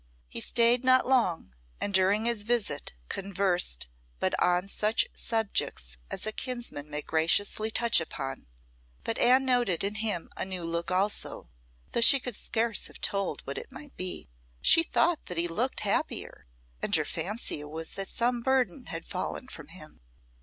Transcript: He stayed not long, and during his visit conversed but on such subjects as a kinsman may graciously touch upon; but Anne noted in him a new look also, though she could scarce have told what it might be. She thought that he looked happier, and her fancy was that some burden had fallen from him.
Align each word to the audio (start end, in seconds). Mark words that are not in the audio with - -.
He 0.27 0.41
stayed 0.41 0.83
not 0.83 1.07
long, 1.07 1.53
and 1.79 1.93
during 1.93 2.25
his 2.25 2.41
visit 2.41 2.93
conversed 3.07 3.87
but 4.19 4.33
on 4.41 4.67
such 4.67 5.05
subjects 5.13 5.97
as 6.09 6.25
a 6.25 6.31
kinsman 6.31 6.89
may 6.89 7.03
graciously 7.03 7.69
touch 7.69 8.01
upon; 8.01 8.47
but 9.03 9.19
Anne 9.19 9.45
noted 9.45 9.83
in 9.83 9.93
him 10.01 10.31
a 10.35 10.43
new 10.43 10.63
look 10.63 10.89
also, 10.89 11.51
though 11.91 12.01
she 12.01 12.19
could 12.19 12.35
scarce 12.35 12.87
have 12.87 12.99
told 12.99 13.41
what 13.45 13.59
it 13.59 13.71
might 13.71 13.95
be. 13.95 14.31
She 14.59 14.81
thought 14.81 15.23
that 15.27 15.37
he 15.37 15.47
looked 15.47 15.81
happier, 15.81 16.47
and 16.81 16.95
her 16.95 17.05
fancy 17.05 17.63
was 17.63 17.91
that 17.91 18.07
some 18.07 18.41
burden 18.41 18.87
had 18.87 19.05
fallen 19.05 19.47
from 19.49 19.67
him. 19.67 20.01